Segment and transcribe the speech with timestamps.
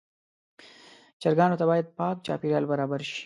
[1.21, 3.19] چرګانو ته باید پاک چاپېریال برابر شي.